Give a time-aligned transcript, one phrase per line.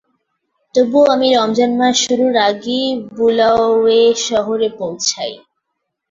[0.75, 5.33] তবুও আমি রমজান মাস শুরুর আগেই বুলাওয়ে শহরে পৌঁছাই।